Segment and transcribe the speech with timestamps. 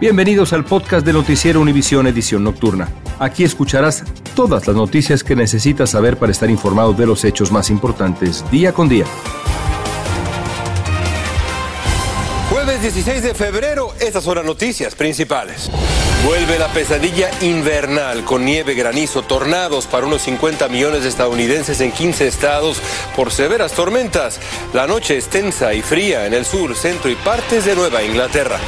[0.00, 2.88] Bienvenidos al podcast de Noticiero Univisión Edición Nocturna.
[3.18, 4.02] Aquí escucharás
[4.34, 8.72] todas las noticias que necesitas saber para estar informado de los hechos más importantes día
[8.72, 9.04] con día.
[12.48, 15.70] Jueves 16 de febrero, estas son las noticias principales.
[16.24, 21.92] Vuelve la pesadilla invernal con nieve, granizo, tornados para unos 50 millones de estadounidenses en
[21.92, 22.80] 15 estados
[23.14, 24.40] por severas tormentas.
[24.72, 28.58] La noche es tensa y fría en el sur, centro y partes de Nueva Inglaterra.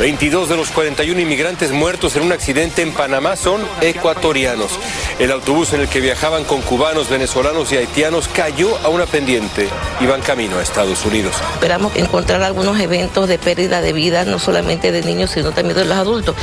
[0.00, 4.70] 22 de los 41 inmigrantes muertos en un accidente en Panamá son ecuatorianos.
[5.18, 9.68] El autobús en el que viajaban con cubanos, venezolanos y haitianos cayó a una pendiente.
[10.00, 11.36] Iban camino a Estados Unidos.
[11.52, 15.84] Esperamos encontrar algunos eventos de pérdida de vida, no solamente de niños, sino también de
[15.84, 16.34] los adultos.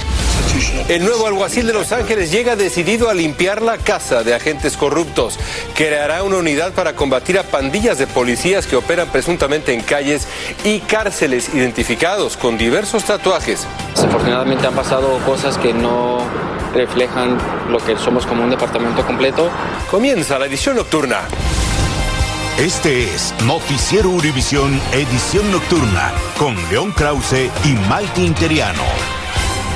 [0.88, 5.38] El nuevo alguacil de Los Ángeles llega decidido a limpiar la casa de agentes corruptos.
[5.76, 10.28] Creará una unidad para combatir a pandillas de policías que operan presuntamente en calles
[10.64, 13.47] y cárceles identificados con diversos tatuajes.
[13.48, 16.18] Desafortunadamente han pasado cosas que no
[16.74, 17.38] reflejan
[17.70, 19.50] lo que somos como un departamento completo.
[19.90, 21.22] Comienza la edición nocturna.
[22.58, 29.17] Este es Noticiero Univisión Edición Nocturna con León Krause y Malti Interiano.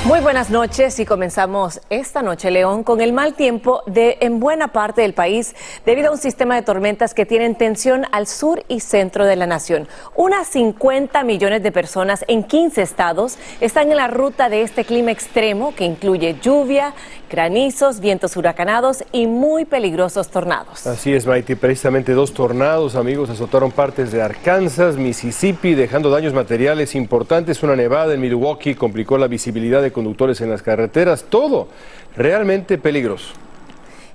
[0.04, 4.72] Muy buenas noches y comenzamos esta noche, León, con el mal tiempo de en buena
[4.72, 5.54] parte del país
[5.86, 9.46] debido a un sistema de tormentas que tienen tensión al sur y centro de la
[9.46, 9.86] nación.
[10.16, 15.12] Unas 50 millones de personas en 15 estados están en la ruta de este clima
[15.12, 16.94] extremo que incluye lluvia,
[17.30, 20.84] granizos, vientos huracanados y muy peligrosos tornados.
[20.84, 21.54] Así es, Maite.
[21.54, 27.62] Precisamente dos tornados, amigos, azotaron partes de Arkansas, Mississippi, dejando daños materiales importantes.
[27.62, 31.68] Una nevada en Milwaukee complicó la visibilidad de conductores en las carreteras, todo
[32.16, 33.34] realmente peligroso.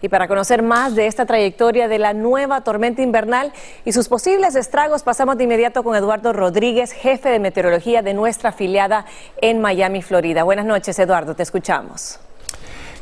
[0.01, 3.51] Y para conocer más de esta trayectoria de la nueva tormenta invernal
[3.83, 8.49] y sus posibles estragos, pasamos de inmediato con Eduardo Rodríguez, jefe de meteorología de nuestra
[8.49, 9.05] afiliada
[9.41, 10.43] en Miami, Florida.
[10.43, 12.19] Buenas noches, Eduardo, te escuchamos.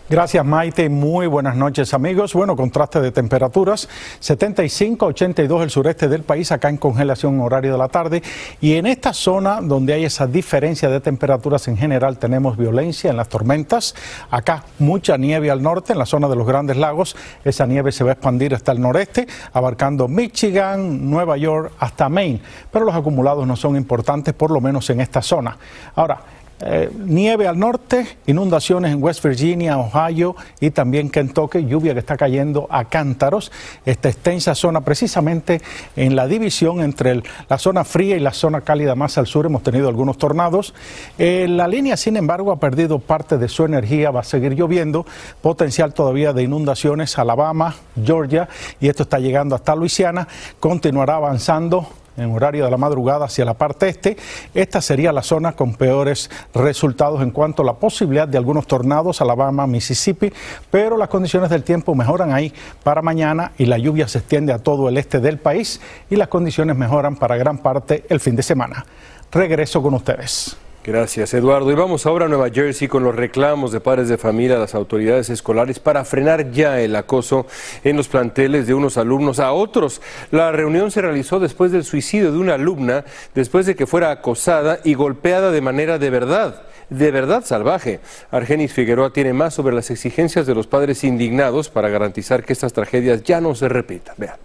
[0.08, 2.36] Gracias Maite, muy buenas noches amigos.
[2.36, 3.90] Bueno, contraste de temperaturas,
[4.20, 8.22] 75 82 el sureste del país, acá en congelación horario de la tarde.
[8.62, 13.18] Y en esta zona donde hay esa diferencia de temperaturas en general tenemos violencia en
[13.18, 13.96] las tormentas.
[14.30, 17.16] Acá mucha nieve al norte, en la zona de los grandes lagos.
[17.44, 22.42] Esa nieve se va a expandir hasta el noreste, abarcando Michigan, Nueva York, hasta Maine.
[22.72, 25.58] Pero los acumulados no son importantes, por lo menos en esta zona.
[25.96, 26.20] Ahora,
[26.62, 32.16] eh, nieve al norte, inundaciones en West Virginia, Ohio y también Kentucky, lluvia que está
[32.16, 33.52] cayendo a cántaros.
[33.86, 35.62] Esta extensa zona, precisamente
[35.96, 39.64] en la división entre la zona fría y la zona cálida más al sur, hemos
[39.64, 40.74] tenido algunos tornados.
[41.18, 45.06] Eh, la línea, sin embargo, ha perdido parte de su energía, va a seguir lloviendo,
[45.42, 48.48] potencial todavía de inundaciones, Alabama, Georgia,
[48.80, 50.28] y esto está llegando hasta Luisiana,
[50.60, 54.18] continuará avanzando en horario de la madrugada hacia la parte este.
[54.53, 59.22] Esta sería la zona con peores resultados en cuanto a la posibilidad de algunos tornados,
[59.22, 60.32] Alabama, Mississippi,
[60.72, 62.53] pero las condiciones del tiempo mejoran ahí
[62.84, 66.28] para mañana y la lluvia se extiende a todo el este del país y las
[66.28, 68.85] condiciones mejoran para gran parte el fin de semana.
[69.32, 70.58] Regreso con ustedes.
[70.85, 71.72] Gracias, Eduardo.
[71.72, 74.76] Y vamos ahora a Nueva Jersey con los reclamos de padres de familia a las
[74.76, 77.47] autoridades escolares para frenar ya el acoso
[77.84, 79.99] en los planteles de unos alumnos a otros.
[80.29, 83.03] La reunión se realizó después del suicidio de una alumna,
[83.34, 86.61] después de que fuera acosada y golpeada de manera de verdad
[86.91, 87.99] de verdad salvaje.
[88.29, 92.73] Argenis Figueroa tiene más sobre las exigencias de los padres indignados para garantizar que estas
[92.73, 94.14] tragedias ya no se repitan.
[94.20, 94.38] Vean.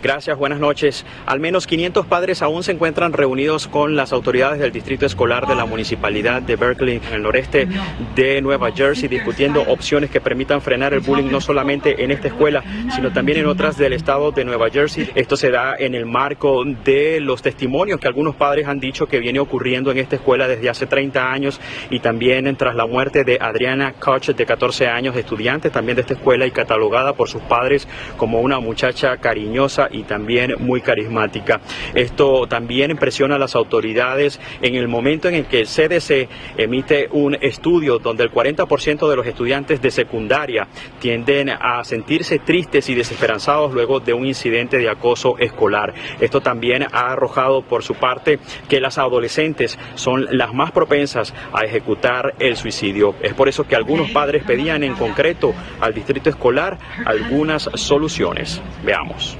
[0.00, 1.04] Gracias, buenas noches.
[1.26, 5.56] Al menos 500 padres aún se encuentran reunidos con las autoridades del distrito escolar de
[5.56, 7.66] la municipalidad de Berkeley, en el noreste
[8.14, 12.62] de Nueva Jersey, discutiendo opciones que permitan frenar el bullying no solamente en esta escuela,
[12.94, 15.10] sino también en otras del estado de Nueva Jersey.
[15.16, 19.18] Esto se da en el marco de los testimonios que algunos padres han dicho que
[19.18, 21.60] viene ocurriendo en esta escuela desde hace 30 años
[21.90, 26.14] y también tras la muerte de Adriana Koch, de 14 años, estudiante también de esta
[26.14, 31.60] escuela y catalogada por sus padres como una muchacha cariñosa y también muy carismática.
[31.94, 37.08] Esto también impresiona a las autoridades en el momento en el que el CDC emite
[37.12, 40.68] un estudio donde el 40% de los estudiantes de secundaria
[41.00, 45.94] tienden a sentirse tristes y desesperanzados luego de un incidente de acoso escolar.
[46.20, 48.38] Esto también ha arrojado por su parte
[48.68, 53.14] que las adolescentes son las más propensas a ejecutar el suicidio.
[53.22, 58.60] Es por eso que algunos padres pedían en concreto al distrito escolar algunas soluciones.
[58.84, 59.38] Veamos.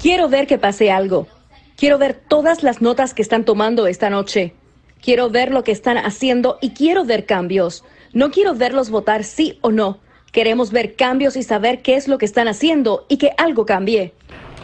[0.00, 1.26] Quiero ver que pase algo.
[1.76, 4.54] Quiero ver todas las notas que están tomando esta noche.
[5.00, 7.84] Quiero ver lo que están haciendo y quiero ver cambios.
[8.12, 9.98] No quiero verlos votar sí o no.
[10.32, 14.14] Queremos ver cambios y saber qué es lo que están haciendo y que algo cambie.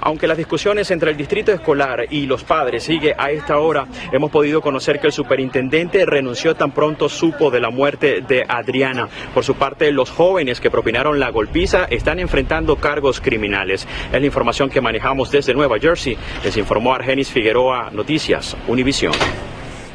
[0.00, 4.30] Aunque las discusiones entre el distrito escolar y los padres sigue a esta hora, hemos
[4.30, 9.08] podido conocer que el superintendente renunció tan pronto supo de la muerte de Adriana.
[9.34, 13.86] Por su parte, los jóvenes que propinaron la golpiza están enfrentando cargos criminales.
[14.12, 16.16] Es la información que manejamos desde Nueva Jersey.
[16.44, 19.12] Les informó Argenis Figueroa, Noticias, Univisión.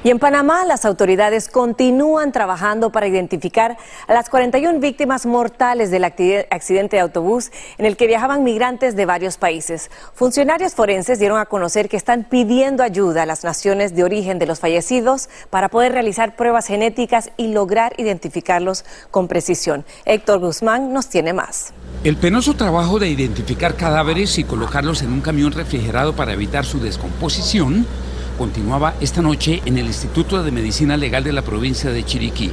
[0.05, 6.03] Y en Panamá, las autoridades continúan trabajando para identificar a las 41 víctimas mortales del
[6.03, 9.89] accidente de autobús en el que viajaban migrantes de varios países.
[10.13, 14.45] Funcionarios forenses dieron a conocer que están pidiendo ayuda a las naciones de origen de
[14.45, 19.85] los fallecidos para poder realizar pruebas genéticas y lograr identificarlos con precisión.
[20.03, 21.71] Héctor Guzmán nos tiene más.
[22.03, 26.81] El penoso trabajo de identificar cadáveres y colocarlos en un camión refrigerado para evitar su
[26.81, 27.87] descomposición
[28.33, 32.51] continuaba esta noche en el Instituto de Medicina Legal de la provincia de Chiriquí.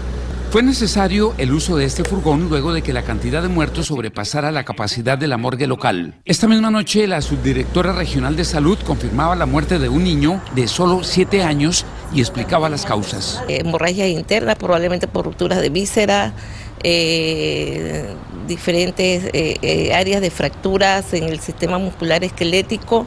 [0.50, 4.50] Fue necesario el uso de este furgón luego de que la cantidad de muertos sobrepasara
[4.50, 6.14] la capacidad de la morgue local.
[6.24, 10.66] Esta misma noche, la subdirectora regional de salud confirmaba la muerte de un niño de
[10.66, 13.40] solo 7 años y explicaba las causas.
[13.46, 16.34] Hemorragia interna, probablemente por rupturas de víscera,
[16.82, 18.06] eh,
[18.48, 23.06] diferentes eh, eh, áreas de fracturas en el sistema muscular esquelético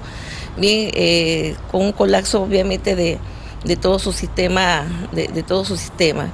[0.57, 3.19] bien eh, con un colapso obviamente de,
[3.77, 6.31] todo su sistema, de, todo su sistema.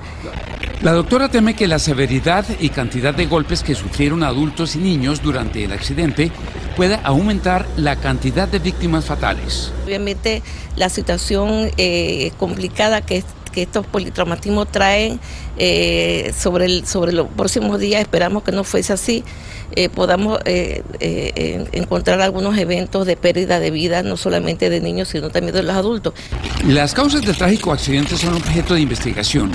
[0.81, 5.21] La doctora teme que la severidad y cantidad de golpes que sufrieron adultos y niños
[5.21, 6.31] durante el accidente
[6.77, 9.74] pueda aumentar la cantidad de víctimas fatales.
[9.86, 10.42] Obviamente
[10.77, 13.24] la situación eh, complicada que,
[13.60, 15.20] que estos politraumatismos traen
[15.58, 19.26] eh, sobre, el, sobre los próximos días, esperamos que no fuese así,
[19.76, 20.82] eh, podamos eh,
[21.74, 25.76] encontrar algunos eventos de pérdida de vida, no solamente de niños, sino también de los
[25.76, 26.14] adultos.
[26.66, 29.52] Las causas del trágico accidente son objeto de investigación.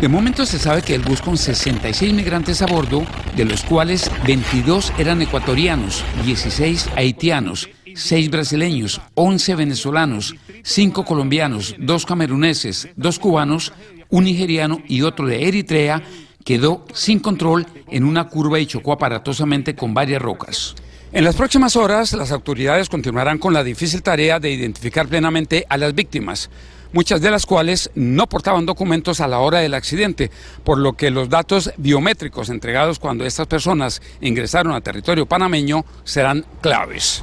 [0.00, 3.04] De momento se sabe que el bus con 66 migrantes a bordo,
[3.36, 12.06] de los cuales 22 eran ecuatorianos, 16 haitianos, 6 brasileños, 11 venezolanos, 5 colombianos, 2
[12.06, 13.72] cameruneses, 2 cubanos,
[14.10, 16.02] un nigeriano y otro de Eritrea,
[16.44, 20.74] quedó sin control en una curva y chocó aparatosamente con varias rocas.
[21.12, 25.76] En las próximas horas, las autoridades continuarán con la difícil tarea de identificar plenamente a
[25.76, 26.48] las víctimas,
[26.92, 30.30] muchas de las cuales no portaban documentos a la hora del accidente,
[30.64, 36.46] por lo que los datos biométricos entregados cuando estas personas ingresaron a territorio panameño serán
[36.60, 37.22] claves.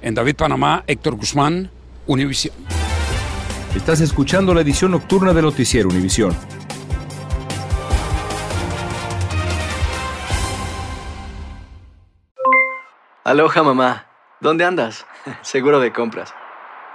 [0.00, 1.70] En David, Panamá, Héctor Guzmán,
[2.06, 2.54] Univisión.
[3.74, 6.36] Estás escuchando la edición nocturna de Noticiero Univisión.
[13.24, 14.06] Aloha mamá,
[14.40, 15.04] ¿dónde andas?
[15.42, 16.32] Seguro de compras.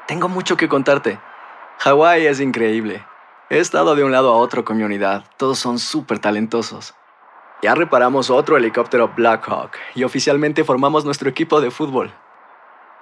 [0.07, 1.19] Tengo mucho que contarte.
[1.79, 3.05] Hawái es increíble.
[3.49, 5.25] He estado de un lado a otro con mi unidad.
[5.37, 6.95] Todos son súper talentosos.
[7.61, 12.13] Ya reparamos otro helicóptero Blackhawk y oficialmente formamos nuestro equipo de fútbol.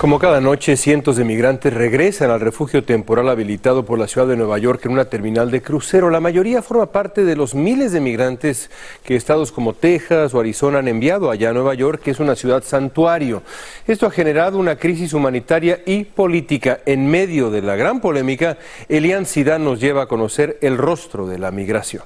[0.00, 4.36] Como cada noche, cientos de migrantes regresan al refugio temporal habilitado por la ciudad de
[4.38, 6.08] Nueva York en una terminal de crucero.
[6.08, 8.70] La mayoría forma parte de los miles de migrantes
[9.04, 12.34] que estados como Texas o Arizona han enviado allá a Nueva York, que es una
[12.34, 13.42] ciudad santuario.
[13.86, 16.80] Esto ha generado una crisis humanitaria y política.
[16.86, 18.56] En medio de la gran polémica,
[18.88, 22.04] Elian Sidán nos lleva a conocer el rostro de la migración.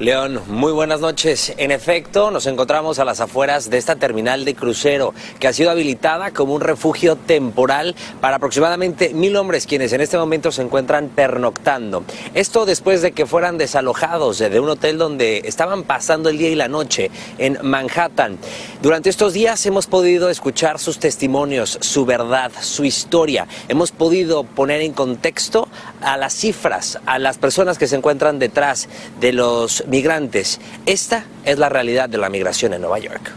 [0.00, 1.54] León, muy buenas noches.
[1.56, 5.70] En efecto, nos encontramos a las afueras de esta terminal de crucero que ha sido
[5.70, 11.10] habilitada como un refugio temporal para aproximadamente mil hombres quienes en este momento se encuentran
[11.10, 12.02] pernoctando.
[12.34, 16.56] Esto después de que fueran desalojados de un hotel donde estaban pasando el día y
[16.56, 18.38] la noche en Manhattan.
[18.82, 23.46] Durante estos días hemos podido escuchar sus testimonios, su verdad, su historia.
[23.68, 25.68] Hemos podido poner en contexto
[26.02, 28.88] a las cifras, a las personas que se encuentran detrás
[29.20, 30.60] de los migrantes.
[30.86, 33.32] Esta es la realidad de la migración en Nueva York.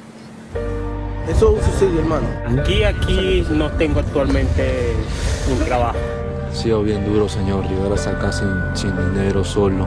[1.29, 2.27] Eso es un suicidio, hermano.
[2.61, 4.93] Aquí, aquí no tengo actualmente
[5.51, 5.97] un trabajo.
[6.49, 9.85] Ha sido bien duro, señor, llegar hasta acá sin, sin dinero, solo.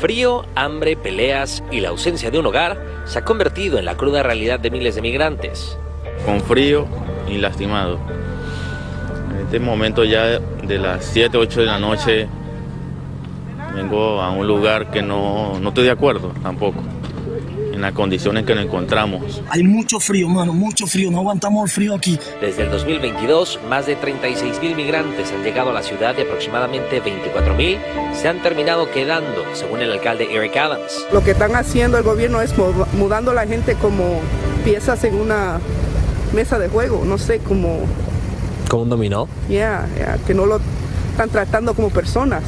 [0.00, 4.22] Frío, hambre, peleas y la ausencia de un hogar se ha convertido en la cruda
[4.22, 5.76] realidad de miles de migrantes.
[6.24, 6.86] Con frío
[7.28, 7.98] y lastimado.
[9.32, 12.28] En este momento ya de las 7, 8 de la noche
[13.74, 16.80] Vengo a un lugar que no, no estoy de acuerdo tampoco
[17.72, 19.42] en las condiciones que nos encontramos.
[19.48, 22.18] Hay mucho frío, mano, mucho frío, no aguantamos el frío aquí.
[22.40, 27.00] Desde el 2022, más de 36 mil migrantes han llegado a la ciudad y aproximadamente
[27.00, 27.78] 24 mil
[28.14, 31.06] se han terminado quedando, según el alcalde Eric Adams.
[31.12, 32.54] Lo que están haciendo el gobierno es
[32.98, 34.20] mudando a la gente como
[34.64, 35.58] piezas en una
[36.34, 37.80] mesa de juego, no sé, como...
[38.68, 39.28] ¿Como un dominó?
[39.48, 39.86] Ya,
[40.26, 40.60] que no lo
[41.10, 42.42] están tratando como personas.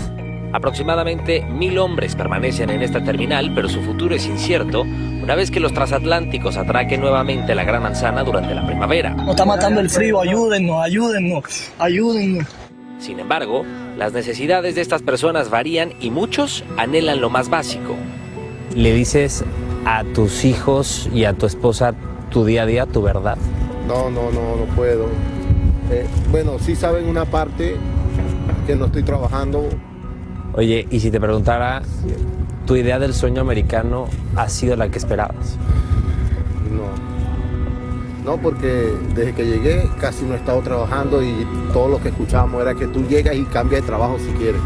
[0.54, 5.58] Aproximadamente mil hombres permanecen en esta terminal, pero su futuro es incierto una vez que
[5.58, 9.10] los transatlánticos atraquen nuevamente la Gran Manzana durante la primavera.
[9.14, 11.44] Nos está matando el frío, ayúdennos, ayúdennos,
[11.80, 12.46] ayúdennos.
[13.00, 13.64] Sin embargo,
[13.98, 17.96] las necesidades de estas personas varían y muchos anhelan lo más básico.
[18.76, 19.44] ¿Le dices
[19.84, 21.94] a tus hijos y a tu esposa
[22.30, 23.38] tu día a día, tu verdad?
[23.88, 25.06] No, no, no, no puedo.
[25.90, 27.74] Eh, bueno, sí saben una parte
[28.68, 29.68] que no estoy trabajando
[30.56, 31.82] Oye, y si te preguntara,
[32.66, 34.06] ¿tu idea del sueño americano
[34.36, 35.56] ha sido la que esperabas?
[36.70, 38.32] No.
[38.32, 42.62] No, porque desde que llegué casi no he estado trabajando y todo lo que escuchábamos
[42.62, 44.60] era que tú llegas y cambias de trabajo si quieres.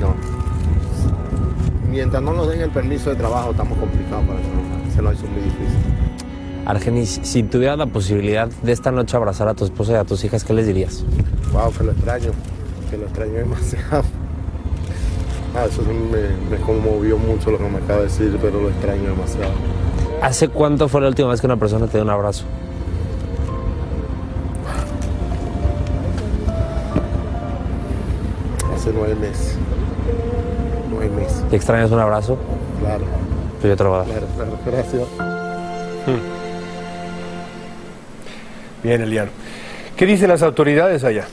[0.00, 0.14] No.
[1.90, 4.48] Mientras no nos den el permiso de trabajo, estamos complicados para eso.
[4.94, 5.78] Se lo hizo muy difícil.
[6.64, 10.24] Argenis, si tuvieras la posibilidad de esta noche abrazar a tu esposa y a tus
[10.24, 11.04] hijas, ¿qué les dirías?
[11.52, 12.30] Wow, que lo extraño,
[12.90, 14.04] que lo extraño demasiado.
[15.58, 19.10] Ah, eso me, me, conmovió mucho lo que me acaba de decir, pero lo extraño
[19.10, 19.50] demasiado.
[20.22, 22.44] ¿Hace cuánto fue la última vez que una persona te dio un abrazo?
[28.72, 29.58] Hace nueve meses.
[30.90, 31.42] Nueve meses.
[31.50, 32.38] ¿Te extrañas un abrazo?
[32.78, 33.04] Claro.
[33.60, 34.08] Pues yo te lo voy a dar.
[34.10, 35.02] Claro, claro, gracias.
[36.06, 36.20] Hmm.
[38.84, 39.32] Bien, Eliano.
[39.96, 41.26] ¿Qué dicen las autoridades allá?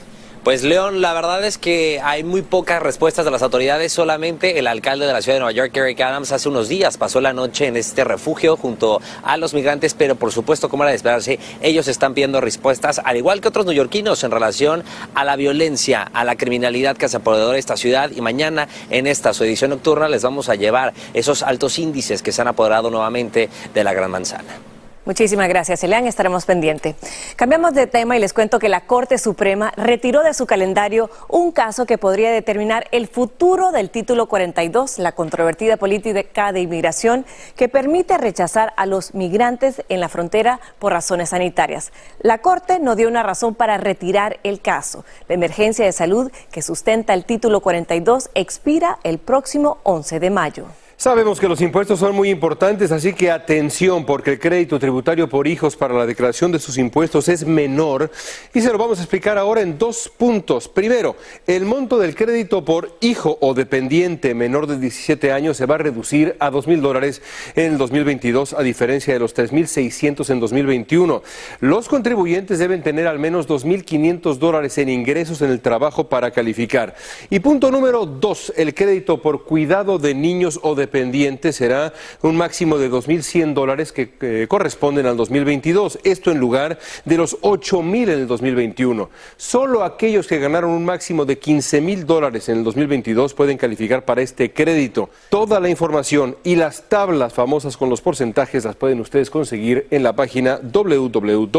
[0.46, 3.92] Pues León, la verdad es que hay muy pocas respuestas de las autoridades.
[3.92, 7.20] Solamente el alcalde de la ciudad de Nueva York, Eric Adams, hace unos días pasó
[7.20, 10.98] la noche en este refugio junto a los migrantes, pero por supuesto, como era de
[10.98, 14.84] esperarse, ellos están pidiendo respuestas, al igual que otros neoyorquinos, en relación
[15.16, 18.12] a la violencia, a la criminalidad que se apoderó de esta ciudad.
[18.16, 22.32] Y mañana, en esta su edición nocturna, les vamos a llevar esos altos índices que
[22.32, 24.75] se han apoderado nuevamente de la Gran Manzana.
[25.06, 26.08] Muchísimas gracias, Elian.
[26.08, 26.96] Estaremos pendientes.
[27.36, 31.52] Cambiamos de tema y les cuento que la Corte Suprema retiró de su calendario un
[31.52, 37.24] caso que podría determinar el futuro del título 42, la controvertida política de inmigración
[37.56, 41.92] que permite rechazar a los migrantes en la frontera por razones sanitarias.
[42.20, 45.06] La Corte no dio una razón para retirar el caso.
[45.28, 50.66] La emergencia de salud que sustenta el título 42 expira el próximo 11 de mayo.
[50.98, 55.46] Sabemos que los impuestos son muy importantes, así que atención, porque el crédito tributario por
[55.46, 58.10] hijos para la declaración de sus impuestos es menor
[58.54, 60.70] y se lo vamos a explicar ahora en dos puntos.
[60.70, 65.76] Primero, el monto del crédito por hijo o dependiente menor de 17 años se va
[65.76, 67.22] a reducir a 2 mil dólares
[67.56, 71.24] en el 2022, a diferencia de los 3.600 en 2021.
[71.60, 76.96] Los contribuyentes deben tener al menos 2.500 dólares en ingresos en el trabajo para calificar.
[77.30, 82.36] Y punto número dos, el crédito por cuidado de niños o dependientes pendiente será un
[82.38, 86.00] máximo de 2.100 dólares que corresponden al 2022.
[86.04, 89.10] Esto en lugar de los 8.000 en el 2021.
[89.38, 94.22] Solo aquellos que ganaron un máximo de 15.000 dólares en el 2022 pueden calificar para
[94.22, 95.10] este crédito.
[95.30, 100.04] Toda la información y las tablas famosas con los porcentajes las pueden ustedes conseguir en
[100.04, 101.52] la página www.irs.gov.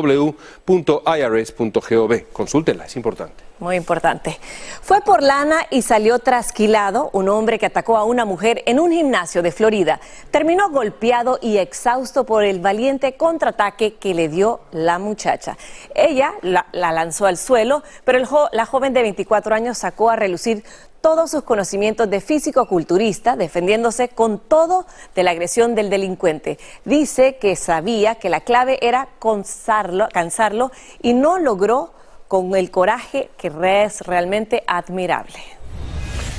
[2.33, 3.45] Consúltenla, es importante.
[3.59, 4.39] Muy importante.
[4.83, 8.93] Fue por lana y salió trasquilado un hombre que atacó a una mujer en un
[8.93, 9.99] gimnasio de Florida.
[10.31, 15.57] Terminó golpeado y exhausto por el valiente contraataque que le dio la muchacha.
[15.95, 18.19] Ella la, lanzó al suelo, pero
[18.53, 20.63] la joven de 24 años sacó a relucir
[21.01, 26.59] todos sus conocimientos de físico-culturista, defendiéndose con todo de la agresión del delincuente.
[26.85, 31.96] Dice que sabía que la clave era cansarlo, cansarlo y no logró
[32.29, 33.53] con el coraje que
[33.85, 35.57] es realmente admirable.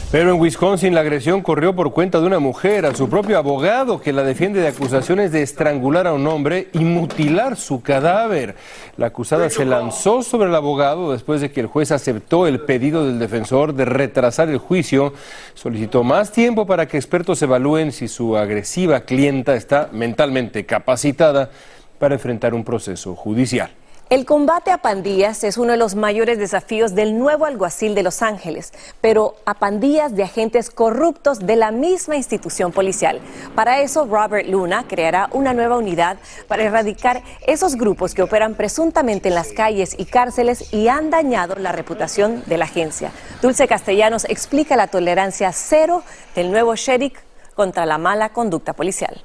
[0.10, 4.00] Pero en Wisconsin la agresión corrió por cuenta de una mujer, a su propio abogado
[4.00, 8.56] que la defiende de acusaciones de estrangular a un hombre y mutilar su cadáver.
[8.96, 13.06] La acusada se lanzó sobre el abogado después de que el juez aceptó el pedido
[13.06, 15.14] del defensor de retrasar el juicio.
[15.56, 21.50] Solicitó más tiempo para que expertos evalúen si su agresiva clienta está mentalmente capacitada
[22.00, 23.72] para enfrentar un proceso judicial.
[24.10, 28.22] El combate a pandillas es uno de los mayores desafíos del nuevo alguacil de Los
[28.22, 28.72] Ángeles,
[29.02, 33.20] pero a pandillas de agentes corruptos de la misma institución policial.
[33.54, 36.16] Para eso, Robert Luna creará una nueva unidad
[36.48, 41.56] para erradicar esos grupos que operan presuntamente en las calles y cárceles y han dañado
[41.56, 43.12] la reputación de la agencia.
[43.42, 46.02] Dulce Castellanos explica la tolerancia cero
[46.34, 47.20] del nuevo sheriff
[47.56, 49.22] contra la mala conducta policial.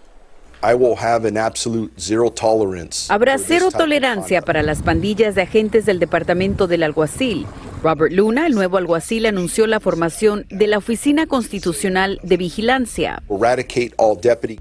[3.10, 7.46] Habrá cero tolerancia para las pandillas de agentes del Departamento del Alguacil.
[7.82, 13.22] Robert Luna, el nuevo alguacil, anunció la formación de la Oficina Constitucional de Vigilancia,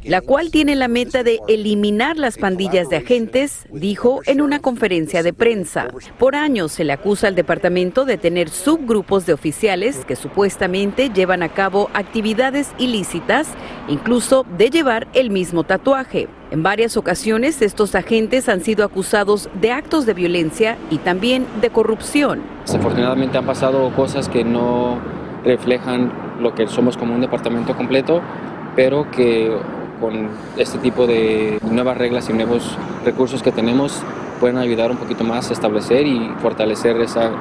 [0.04, 5.22] la cual tiene la meta de eliminar las pandillas de agentes, dijo en una conferencia
[5.22, 5.90] de prensa.
[6.18, 11.44] Por años se le acusa al departamento de tener subgrupos de oficiales que supuestamente llevan
[11.44, 13.50] a cabo actividades ilícitas,
[13.88, 16.28] incluso de llevar el mismo tatuaje.
[16.52, 21.70] En varias ocasiones estos agentes han sido acusados de actos de violencia y también de
[21.70, 22.42] corrupción.
[22.66, 24.98] Desafortunadamente han pasado cosas que no
[25.46, 28.22] reflejan lo que somos como un departamento completo,
[28.76, 29.56] pero que
[30.02, 34.04] con este tipo de nuevas reglas y nuevos recursos que tenemos
[34.42, 37.32] pueden ayudar un poquito más a establecer y fortalecer esa,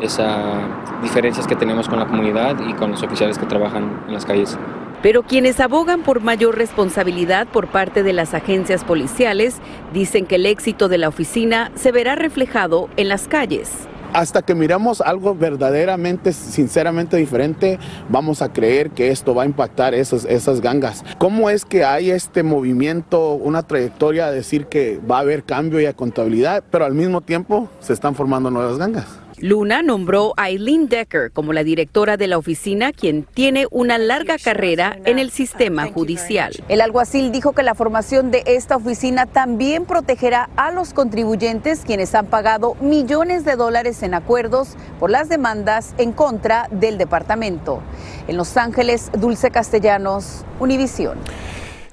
[0.00, 0.64] esas
[1.02, 4.58] diferencias que tenemos con la comunidad y con los oficiales que trabajan en las calles.
[5.02, 9.56] Pero quienes abogan por mayor responsabilidad por parte de las agencias policiales
[9.92, 13.70] dicen que el éxito de la oficina se verá reflejado en las calles.
[14.12, 17.78] Hasta que miramos algo verdaderamente, sinceramente diferente,
[18.08, 21.04] vamos a creer que esto va a impactar esas, gangas.
[21.18, 25.86] ¿Cómo es que hay este movimiento, una trayectoria a decir que va a haber cambio
[25.86, 29.25] y contabilidad, pero al mismo tiempo se están formando nuevas gangas?
[29.38, 34.36] Luna nombró a Eileen Decker como la directora de la oficina, quien tiene una larga
[34.42, 36.52] carrera en el sistema judicial.
[36.68, 42.14] El alguacil dijo que la formación de esta oficina también protegerá a los contribuyentes quienes
[42.14, 47.82] han pagado millones de dólares en acuerdos por las demandas en contra del departamento.
[48.28, 51.18] En Los Ángeles, Dulce Castellanos, Univisión.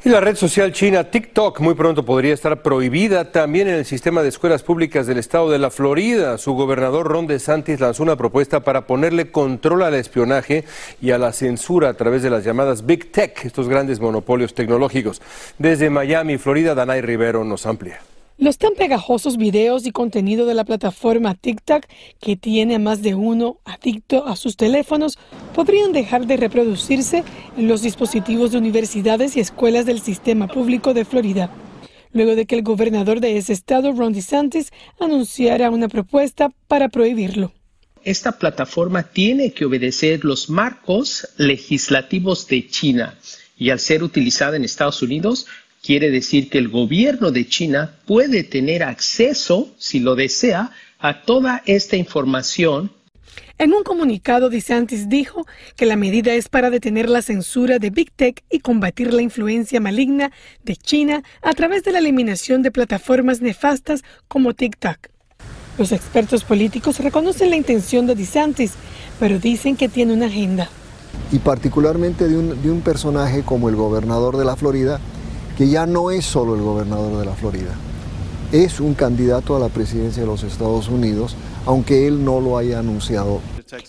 [0.05, 4.21] Y la red social china TikTok muy pronto podría estar prohibida también en el sistema
[4.21, 6.37] de escuelas públicas del estado de la Florida.
[6.37, 10.65] Su gobernador Ron DeSantis lanzó una propuesta para ponerle control al espionaje
[11.01, 15.21] y a la censura a través de las llamadas Big Tech, estos grandes monopolios tecnológicos.
[15.57, 18.01] Desde Miami, Florida, Danay Rivero nos amplia.
[18.37, 21.85] Los tan pegajosos videos y contenido de la plataforma TikTok,
[22.19, 25.19] que tiene a más de uno adicto a sus teléfonos,
[25.53, 27.23] podrían dejar de reproducirse
[27.55, 31.51] en los dispositivos de universidades y escuelas del sistema público de Florida,
[32.11, 37.53] luego de que el gobernador de ese estado, Ron DeSantis, anunciara una propuesta para prohibirlo.
[38.03, 43.17] Esta plataforma tiene que obedecer los marcos legislativos de China
[43.57, 45.45] y al ser utilizada en Estados Unidos
[45.83, 51.61] Quiere decir que el gobierno de China puede tener acceso, si lo desea, a toda
[51.65, 52.89] esta información.
[53.57, 58.13] En un comunicado, DeSantis dijo que la medida es para detener la censura de Big
[58.13, 60.31] Tech y combatir la influencia maligna
[60.63, 65.09] de China a través de la eliminación de plataformas nefastas como TikTok.
[65.77, 68.75] Los expertos políticos reconocen la intención de DeSantis,
[69.19, 70.69] pero dicen que tiene una agenda.
[71.33, 75.01] Y particularmente de un, de un personaje como el gobernador de la Florida,
[75.57, 77.73] que ya no es solo el gobernador de la Florida,
[78.51, 81.35] es un candidato a la presidencia de los Estados Unidos
[81.65, 83.41] aunque él no lo haya anunciado.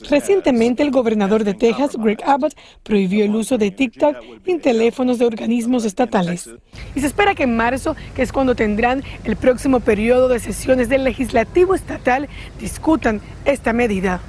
[0.08, 5.26] Recientemente, el gobernador de Texas, Greg Abbott, prohibió el uso de TikTok en teléfonos de
[5.26, 6.48] organismos estatales.
[6.94, 10.88] Y se espera que en marzo, que es cuando tendrán el próximo periodo de sesiones
[10.88, 14.20] del legislativo estatal, discutan esta medida.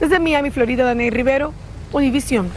[0.00, 1.52] Desde Miami, Florida, Daniel Rivero,
[1.92, 2.48] Univisión.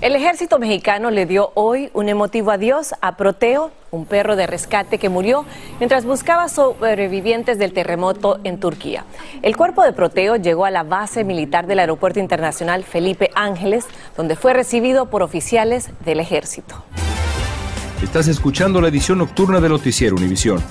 [0.00, 4.96] El ejército mexicano le dio hoy un emotivo adiós a Proteo, un perro de rescate
[4.96, 5.44] que murió
[5.78, 9.04] mientras buscaba sobrevivientes del terremoto en Turquía.
[9.42, 13.84] El cuerpo de Proteo llegó a la base militar del Aeropuerto Internacional Felipe Ángeles,
[14.16, 16.82] donde fue recibido por oficiales del ejército.
[18.02, 20.62] Estás escuchando la edición nocturna de Noticiero Univisión.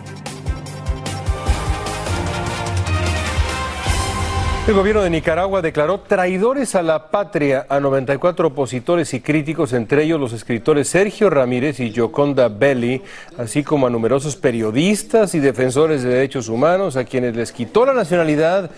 [4.69, 10.03] El gobierno de Nicaragua declaró traidores a la patria a 94 opositores y críticos, entre
[10.03, 13.01] ellos los escritores Sergio Ramírez y Gioconda Belli,
[13.39, 17.95] así como a numerosos periodistas y defensores de derechos humanos, a quienes les quitó la
[17.95, 18.69] nacionalidad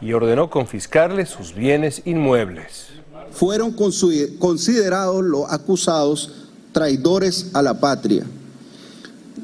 [0.00, 2.90] y ordenó confiscarles sus bienes inmuebles.
[3.32, 8.24] Fueron considerados los acusados traidores a la patria.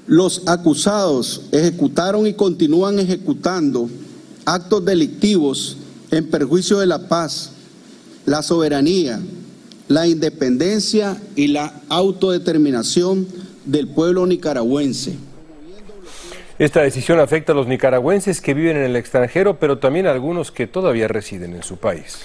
[0.07, 3.91] Los acusados ejecutaron y continúan ejecutando
[4.45, 5.79] actos delictivos
[6.11, 7.53] en perjuicio de la paz,
[8.25, 9.21] la soberanía,
[9.89, 13.27] la independencia y la autodeterminación
[13.65, 15.17] del pueblo nicaragüense.
[16.59, 20.51] Esta decisión afecta a los nicaragüenses que viven en el extranjero, pero también a algunos
[20.51, 22.21] que todavía residen en su país.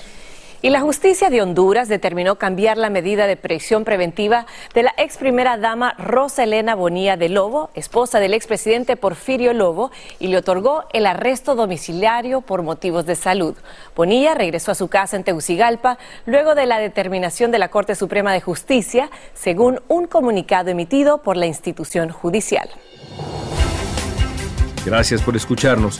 [0.64, 4.46] Y la justicia de Honduras determinó cambiar la medida de prisión preventiva
[4.76, 9.90] de la ex primera dama Rosa Elena Bonilla de Lobo, esposa del expresidente Porfirio Lobo,
[10.20, 13.56] y le otorgó el arresto domiciliario por motivos de salud.
[13.96, 15.98] Bonilla regresó a su casa en Tegucigalpa
[16.28, 21.38] luego de la determinación de la Corte Suprema de Justicia, según un comunicado emitido por
[21.38, 22.70] la institución judicial.
[24.86, 26.00] Gracias por escucharnos.